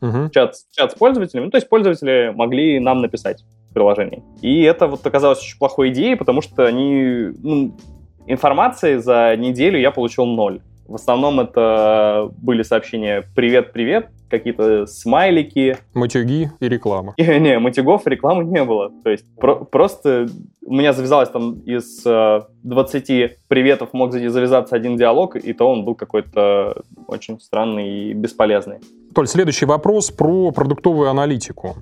[0.00, 0.30] uh-huh.
[0.30, 1.46] чат, чат с пользователями.
[1.46, 4.22] Ну, то есть пользователи могли нам написать в приложении.
[4.42, 7.30] И это вот оказалось очень плохой идеей, потому что они...
[7.42, 7.76] Ну,
[8.26, 10.60] информации за неделю я получил ноль.
[10.86, 15.76] В основном это были сообщения «Привет-привет», какие-то смайлики.
[15.92, 17.12] Матюги и реклама.
[17.18, 18.90] И, не, матюгов рекламы не было.
[19.04, 20.26] То есть про- просто
[20.64, 25.84] у меня завязалось там из э, 20 приветов мог завязаться один диалог, и то он
[25.84, 28.78] был какой-то очень странный и бесполезный.
[29.14, 31.76] Толь, следующий вопрос про продуктовую аналитику.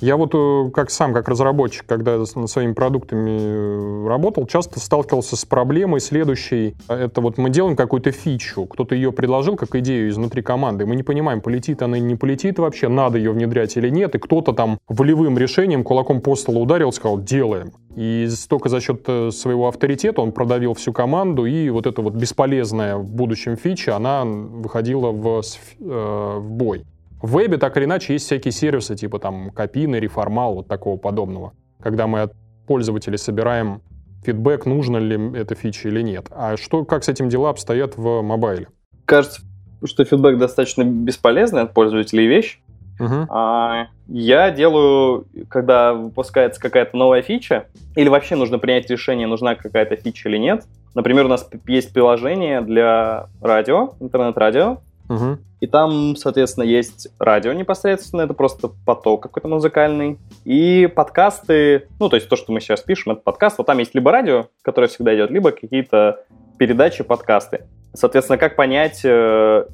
[0.00, 5.36] Я вот э, как сам, как разработчик, когда над своими продуктами э, работал, часто сталкивался
[5.36, 6.74] с проблемой следующей.
[6.88, 11.02] Это вот мы делаем какую-то фичу, кто-то ее предложил как идею изнутри команды, мы не
[11.02, 14.78] понимаем, полетит она или не полетит вообще, надо ее внедрять или нет, и кто-то там
[14.88, 17.72] волевым решением кулаком по столу ударил, сказал, делаем.
[17.96, 22.14] И только за счет э, своего авторитета он продавил всю команду, и вот эта вот
[22.14, 25.42] бесполезная в будущем фича, она выходила в,
[25.78, 26.84] в бой.
[27.24, 31.54] В вебе так или иначе есть всякие сервисы, типа там Копины, Реформал, вот такого подобного,
[31.80, 32.34] когда мы от
[32.66, 33.80] пользователей собираем
[34.26, 36.26] фидбэк, нужно ли эта фича или нет.
[36.30, 38.68] А что, как с этим дела обстоят в мобайле?
[39.06, 39.40] Кажется,
[39.82, 42.60] что фидбэк достаточно бесполезный от пользователей вещь.
[43.00, 43.24] Uh-huh.
[43.30, 49.96] А, я делаю, когда выпускается какая-то новая фича, или вообще нужно принять решение, нужна какая-то
[49.96, 50.66] фича или нет.
[50.94, 55.38] Например, у нас есть приложение для радио, интернет-радио, uh-huh.
[55.60, 62.16] и там, соответственно, есть радио непосредственно, это просто поток какой-то музыкальный, и подкасты, ну, то
[62.16, 65.14] есть то, что мы сейчас пишем, это подкаст, вот там есть либо радио, которое всегда
[65.14, 66.24] идет, либо какие-то
[66.58, 67.66] передачи, подкасты.
[67.92, 69.66] Соответственно, как понять, э,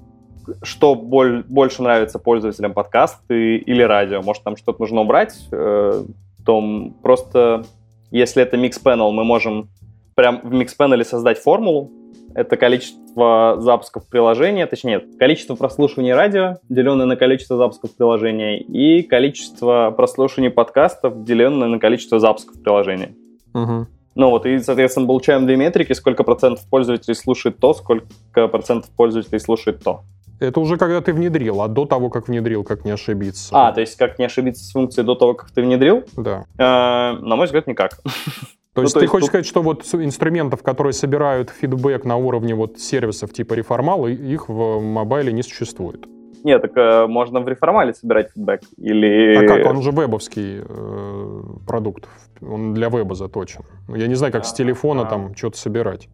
[0.63, 4.23] что боль, больше нравится пользователям, подкасты или радио?
[4.23, 5.37] Может, там что-то нужно убрать?
[5.53, 6.05] Э,
[6.45, 7.65] то просто,
[8.11, 9.69] если это Panel, мы можем
[10.15, 11.91] прям в Panel создать формулу.
[12.35, 19.93] Это количество запусков приложения, точнее, количество прослушиваний радио, деленное на количество запусков приложения, и количество
[19.97, 23.15] прослушиваний подкастов, деленное на количество запусков приложения.
[23.55, 23.87] Угу.
[24.15, 29.41] Ну вот, и, соответственно, получаем две метрики, сколько процентов пользователей слушает то, сколько процентов пользователей
[29.41, 30.03] слушает то.
[30.41, 33.51] Это уже когда ты внедрил, а до того, как внедрил, как не ошибиться.
[33.53, 36.05] А, то есть как не ошибиться с функцией до того, как ты внедрил?
[36.17, 36.47] Да.
[36.57, 38.01] Э, на мой взгляд, никак.
[38.81, 39.31] То есть ну, то ты есть хочешь тут...
[39.31, 44.81] сказать, что вот инструментов, которые собирают фидбэк на уровне вот сервисов типа Reformal, их в
[44.81, 46.07] мобайле не существует?
[46.43, 48.63] Нет, так э, можно в реформале собирать фидбэк.
[48.79, 49.37] Или...
[49.37, 49.67] А как?
[49.67, 52.09] Он же вебовский э, продукт.
[52.41, 53.63] Он для веба заточен.
[53.89, 55.07] Я не знаю, как а, с телефона а.
[55.07, 56.09] там что-то собирать.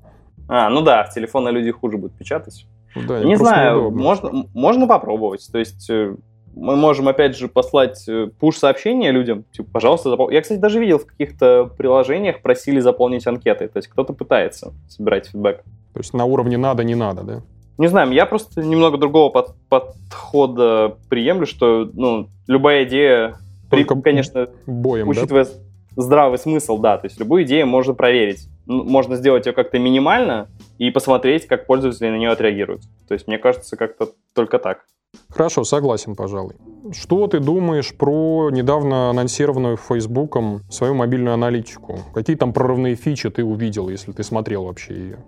[0.48, 2.66] А, ну да, с телефона люди хуже будут печатать.
[2.96, 5.46] Да, не знаю, можно, можно попробовать.
[5.52, 6.16] То есть э,
[6.56, 8.08] мы можем, опять же, послать
[8.40, 10.30] пуш-сообщение людям, типа, пожалуйста, запол...
[10.30, 15.26] Я, кстати, даже видел в каких-то приложениях просили заполнить анкеты, то есть кто-то пытается собирать
[15.26, 15.62] фидбэк.
[15.92, 17.42] То есть на уровне надо, не надо, да?
[17.78, 23.36] Не знаю, я просто немного другого под, подхода приемлю, что ну, любая идея,
[23.70, 25.50] Только при, конечно, боем, учитывая да?
[25.94, 28.48] здравый смысл, да, то есть любую идею можно проверить.
[28.64, 32.82] Можно сделать ее как-то минимально и посмотреть, как пользователи на нее отреагируют.
[33.06, 34.86] То есть мне кажется, как-то только так.
[35.28, 36.54] Хорошо, согласен, пожалуй.
[36.92, 41.98] Что ты думаешь про недавно анонсированную Фейсбуком свою мобильную аналитику?
[42.14, 45.18] Какие там прорывные фичи ты увидел, если ты смотрел вообще ее?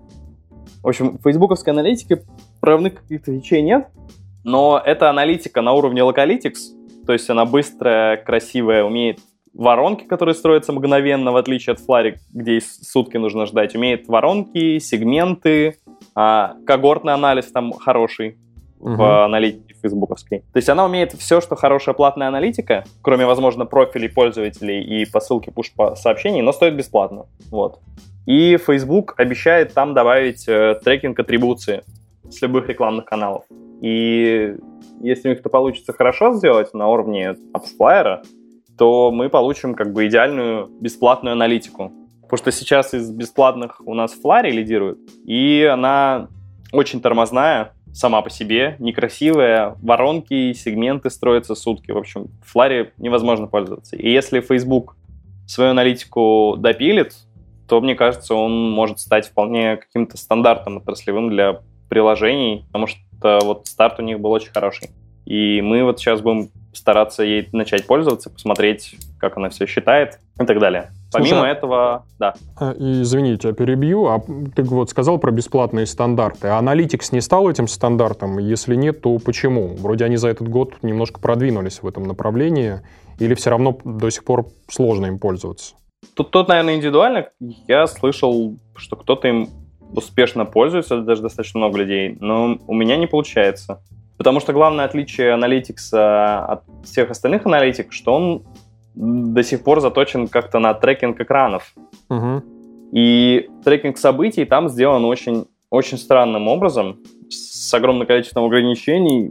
[0.83, 2.23] В общем, в фейсбуковской аналитике
[2.61, 3.89] прорывных каких-то вещей нет,
[4.45, 9.19] но это аналитика на уровне Localytics, то есть она быстрая, красивая, умеет
[9.53, 13.75] воронки, которые строятся мгновенно, в отличие от Flary, где сутки нужно ждать.
[13.75, 15.79] Умеет воронки, сегменты,
[16.15, 18.39] а, когортный анализ там хороший
[18.79, 18.97] uh-huh.
[18.97, 20.41] в аналитике фейсбуковской.
[20.53, 25.51] То есть она умеет все, что хорошая платная аналитика, кроме, возможно, профилей пользователей и посылки
[25.51, 27.27] push-сообщений, но стоит бесплатно.
[27.51, 27.81] Вот.
[28.27, 31.83] И Facebook обещает там добавить э, трекинг атрибуции
[32.29, 33.45] с любых рекламных каналов.
[33.81, 34.55] И
[35.01, 38.25] если у них это получится хорошо сделать на уровне AppsFlyer,
[38.77, 41.93] то мы получим как бы идеальную бесплатную аналитику.
[42.23, 46.29] Потому что сейчас из бесплатных у нас Flurry лидирует, и она
[46.73, 51.91] очень тормозная сама по себе, некрасивая, воронки, сегменты строятся сутки.
[51.91, 53.97] В общем, Flurry невозможно пользоваться.
[53.97, 54.97] И если Facebook
[55.47, 57.15] свою аналитику допилит,
[57.69, 63.67] то, мне кажется, он может стать вполне каким-то стандартом отраслевым для приложений, потому что вот
[63.67, 64.91] старт у них был очень хороший.
[65.27, 70.47] И мы вот сейчас будем стараться ей начать пользоваться, посмотреть, как она все считает и
[70.47, 70.91] так далее.
[71.11, 72.35] Помимо Слушай, а этого, да.
[72.57, 74.07] А, извини, тебя перебью.
[74.07, 74.21] А
[74.55, 76.49] ты вот сказал про бесплатные стандарты.
[76.49, 78.39] А Analytics не стал этим стандартом?
[78.39, 79.75] Если нет, то почему?
[79.77, 82.83] Вроде они за этот год немножко продвинулись в этом направлении.
[83.19, 85.75] Или все равно до сих пор сложно им пользоваться?
[86.15, 87.29] Тут, тут, наверное, индивидуально.
[87.67, 89.49] Я слышал, что кто-то им
[89.93, 93.83] успешно пользуется, даже достаточно много людей, но у меня не получается.
[94.19, 98.43] Потому что главное отличие Analytics от всех остальных аналитик, что он
[98.99, 101.73] до сих пор заточен как-то на трекинг экранов.
[102.11, 102.43] Угу.
[102.93, 109.31] И трекинг событий там сделан очень, очень странным образом, с огромным количеством ограничений,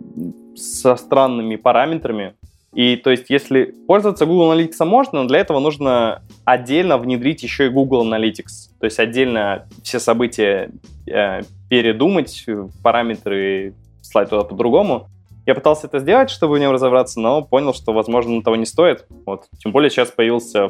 [0.56, 2.36] со странными параметрами.
[2.74, 7.66] И то есть, если пользоваться Google Analytics можно, но для этого нужно отдельно внедрить еще
[7.66, 8.70] и Google Analytics.
[8.80, 10.70] То есть отдельно все события
[11.08, 12.46] э, передумать,
[12.84, 15.10] параметры слать туда по-другому.
[15.48, 19.08] Я пытался это сделать, чтобы в нем разобраться, но понял, что, возможно, того не стоит.
[19.26, 19.46] Вот.
[19.64, 20.70] Тем более сейчас появился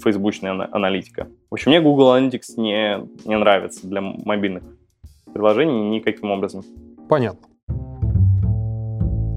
[0.00, 1.26] фейсбучная аналитика.
[1.50, 4.62] В общем, мне Google Analytics не, не нравится для мобильных
[5.32, 6.62] приложений никаким образом.
[7.08, 7.48] Понятно.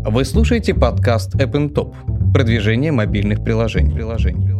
[0.10, 1.96] Вы слушаете подкаст App Top.
[2.32, 3.94] Продвижение мобильных приложений.
[3.94, 4.57] приложений.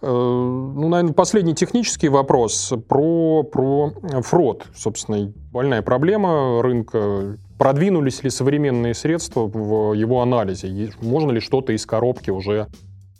[0.00, 3.92] Ну, наверное, последний технический вопрос про, про
[4.22, 4.66] фрод.
[4.74, 7.38] Собственно, больная проблема рынка.
[7.58, 10.92] Продвинулись ли современные средства в его анализе?
[11.00, 12.68] Можно ли что-то из коробки уже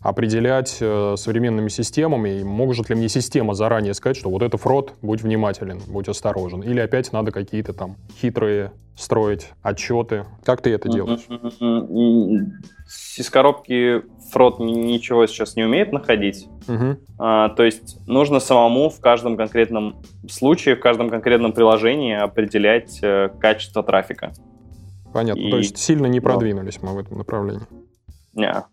[0.01, 2.41] определять э, современными системами?
[2.41, 6.63] И может ли мне система заранее сказать, что вот это фрод, будь внимателен, будь осторожен?
[6.63, 10.25] Или опять надо какие-то там хитрые строить отчеты?
[10.45, 11.27] Как ты это делаешь?
[13.17, 16.49] Из коробки фрод ничего сейчас не умеет находить.
[16.69, 16.97] Угу.
[17.19, 23.31] А, то есть нужно самому в каждом конкретном случае, в каждом конкретном приложении определять э,
[23.41, 24.33] качество трафика.
[25.13, 25.41] Понятно.
[25.41, 25.51] И...
[25.51, 27.67] То есть сильно не продвинулись мы в этом направлении.
[28.35, 28.65] Не.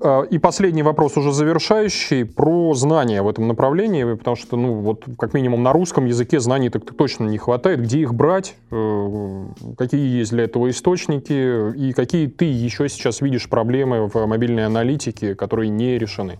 [0.00, 5.04] А, и последний вопрос уже завершающий про знания в этом направлении, потому что, ну, вот
[5.18, 7.80] как минимум на русском языке знаний так точно не хватает.
[7.80, 8.56] Где их брать?
[8.70, 11.76] Э, какие есть для этого источники?
[11.76, 16.38] И какие ты еще сейчас видишь проблемы в мобильной аналитике, которые не решены?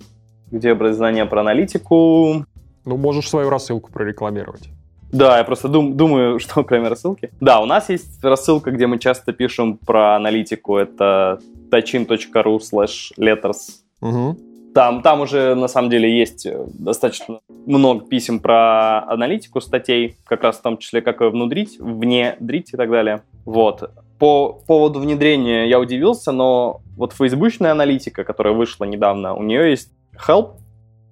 [0.51, 2.45] Где брать знания про аналитику?
[2.85, 4.71] Ну, можешь свою рассылку прорекламировать.
[5.13, 7.31] Да, я просто дум, думаю, что кроме рассылки.
[7.41, 10.77] Да, у нас есть рассылка, где мы часто пишем про аналитику.
[10.77, 11.41] Это
[11.77, 13.81] tachin.ru slash letters.
[14.01, 14.37] Угу.
[14.77, 20.43] Там, там уже, на самом деле, есть э, достаточно много писем про аналитику статей, как
[20.43, 23.23] раз в том числе, как ее внедрить, внедрить и так далее.
[23.47, 23.91] Вот.
[24.19, 29.93] По поводу внедрения я удивился, но вот фейсбучная аналитика, которая вышла недавно, у нее есть
[30.29, 30.57] help,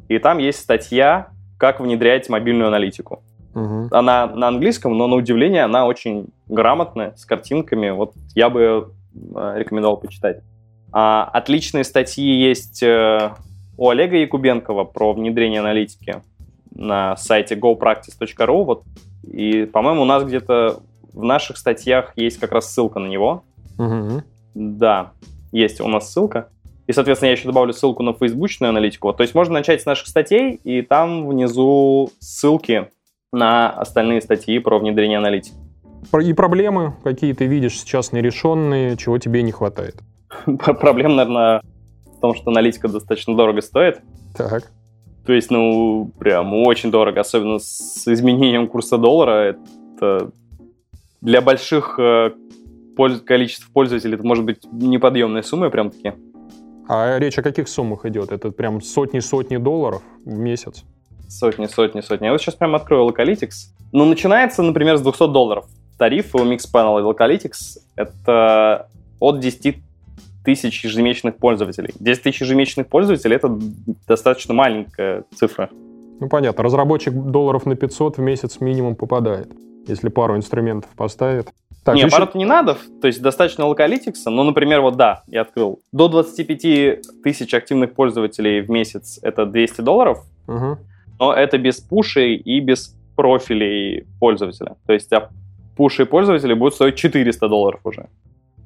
[0.09, 3.23] и там есть статья, как внедрять мобильную аналитику.
[3.55, 3.89] Угу.
[3.93, 7.91] Она на английском, но на удивление она очень грамотная, с картинками.
[7.91, 10.43] Вот я бы э, рекомендовал почитать.
[10.97, 13.33] А, отличные статьи есть э,
[13.77, 16.23] у Олега Якубенкова про внедрение аналитики
[16.73, 18.65] на сайте gopractice.ru.
[18.65, 18.85] Вот.
[19.25, 20.83] И, по-моему, у нас где-то
[21.13, 23.43] в наших статьях есть как раз ссылка на него.
[23.77, 24.23] Угу.
[24.55, 25.11] Да,
[25.51, 26.49] есть у нас ссылка.
[26.87, 29.13] И, соответственно, я еще добавлю ссылку на фейсбучную аналитику.
[29.15, 32.89] То есть можно начать с наших статей, и там внизу ссылки
[33.33, 35.57] на остальные статьи про внедрение аналитики.
[36.23, 39.97] И проблемы, какие ты видишь сейчас нерешенные, чего тебе не хватает?
[40.47, 41.61] Проблема, наверное,
[42.07, 44.01] в том, что аналитика достаточно дорого стоит.
[44.37, 44.71] Так.
[45.27, 49.57] То есть, ну, прям очень дорого, особенно с изменением курса доллара.
[50.01, 50.31] Это
[51.21, 52.33] для больших э,
[53.25, 56.13] количеств пользователей это может быть неподъемная сумма, прям таки.
[56.87, 58.31] А речь о каких суммах идет?
[58.31, 60.85] Это прям сотни-сотни долларов в месяц?
[61.29, 62.27] Сотни, сотни, сотни.
[62.27, 63.73] Я вот сейчас прям открою Localytics.
[63.93, 65.67] Ну, начинается, например, с 200 долларов.
[65.99, 68.89] Тарифы у Mixpanel и Localytics— это
[69.21, 69.83] от 10
[70.45, 71.93] тысяч ежемесячных пользователей.
[71.99, 73.59] 10 тысяч ежемесячных пользователей— это
[74.07, 75.71] достаточно маленькая цифра.
[76.21, 76.63] Ну, понятно.
[76.63, 79.49] Разработчик долларов на 500 в месяц минимум попадает,
[79.87, 81.49] если пару инструментов поставит.
[81.85, 85.81] Так, не, пару-то не надо, то есть достаточно локалитикса, но, например, вот да, я открыл.
[85.93, 90.79] До 25 тысяч активных пользователей в месяц— это 200 долларов, угу
[91.19, 94.77] но это без пушей и без профилей пользователя.
[94.87, 95.31] То есть а
[95.77, 98.09] пуши пользователей будут стоить 400 долларов уже.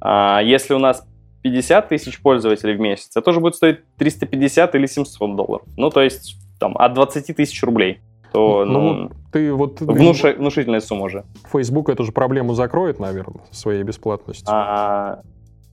[0.01, 1.07] А если у нас
[1.43, 5.67] 50 тысяч пользователей в месяц, это тоже будет стоить 350 или 700 долларов.
[5.77, 8.01] Ну, то есть там от 20 тысяч рублей.
[8.33, 9.81] То, ну, ну, ты вот...
[9.81, 10.23] Внуш...
[10.23, 11.25] Внушительная сумма уже.
[11.51, 14.47] Facebook эту же проблему закроет, наверное, своей бесплатностью.
[14.51, 15.21] А,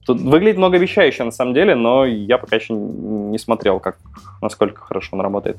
[0.06, 3.98] тут выглядит многообещающе на самом деле, но я пока еще не смотрел, как,
[4.40, 5.58] насколько хорошо он работает.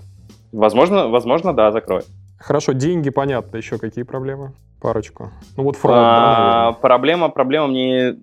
[0.51, 2.07] Возможно, возможно, да, закроет.
[2.39, 3.57] Хорошо, деньги, понятно.
[3.57, 4.53] Еще какие проблемы?
[4.81, 5.31] Парочку.
[5.55, 8.15] Ну вот фрод, а, да, Проблема, проблема мне...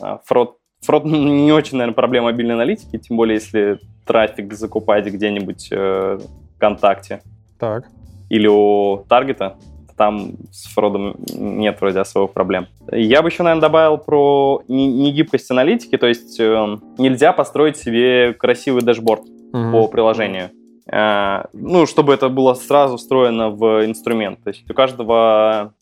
[0.00, 5.68] А, фрод, фрод не очень, наверное, проблема мобильной аналитики, тем более, если трафик закупать где-нибудь
[5.70, 6.18] э,
[6.56, 7.22] ВКонтакте.
[7.58, 7.84] Так.
[8.30, 9.56] Или у Таргета.
[9.96, 12.68] Там с фродом нет вроде особых проблем.
[12.92, 18.82] Я бы еще, наверное, добавил про негибкость аналитики, то есть э, нельзя построить себе красивый
[18.82, 19.72] дашборд угу.
[19.72, 20.50] по приложению.
[20.90, 24.42] Э, ну, чтобы это было сразу встроено в инструмент.
[24.44, 25.74] То есть у каждого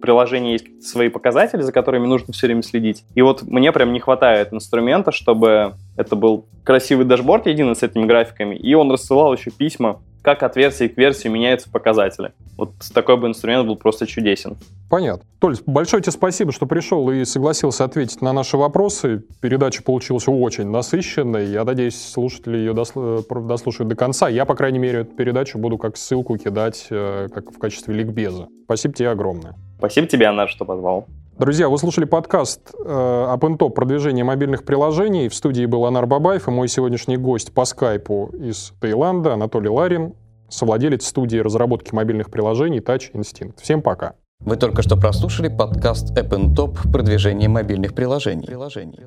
[0.00, 3.04] приложения есть свои показатели, за которыми нужно все время следить.
[3.14, 8.04] И вот мне прям не хватает инструмента, чтобы это был красивый дашборд единый с этими
[8.04, 12.32] графиками, и он рассылал еще письма как от версии к версии меняются показатели.
[12.58, 14.56] Вот такой бы инструмент был просто чудесен.
[14.90, 15.24] Понятно.
[15.38, 19.22] Толь, большое тебе спасибо, что пришел и согласился ответить на наши вопросы.
[19.40, 21.46] Передача получилась очень насыщенной.
[21.46, 24.28] Я надеюсь, слушатели ее дослушают до конца.
[24.28, 28.48] Я, по крайней мере, эту передачу буду как ссылку кидать э, как в качестве ликбеза.
[28.64, 29.54] Спасибо тебе огромное.
[29.78, 31.06] Спасибо тебе, Анна, что позвал.
[31.38, 35.28] Друзья, вы слушали подкаст э, OpenTop продвижение мобильных приложений.
[35.28, 40.14] В студии был Анар Бабаев и мой сегодняшний гость по скайпу из Таиланда Анатолий Ларин,
[40.48, 43.54] совладелец студии разработки мобильных приложений Touch Instinct.
[43.60, 44.14] Всем пока.
[44.40, 48.46] Вы только что прослушали подкаст OpenTop продвижение мобильных приложений.
[48.46, 49.00] приложений.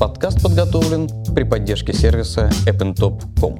[0.00, 3.58] Подкаст подготовлен при поддержке сервиса OpenTop.com.